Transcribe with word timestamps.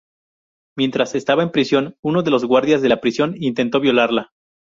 Mientras 0.75 1.13
estaba 1.13 1.43
en 1.43 1.51
prisión, 1.51 1.95
uno 2.01 2.23
de 2.23 2.31
los 2.31 2.43
guardias 2.45 2.81
de 2.81 2.89
la 2.89 3.01
prisión 3.01 3.35
intentó 3.37 3.79
violarla. 3.79 4.31